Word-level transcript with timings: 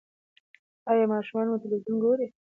ایا 0.89 1.05
ماشومان 1.13 1.45
مو 1.49 1.57
تلویزیون 1.63 1.97
ګوري؟ 2.03 2.27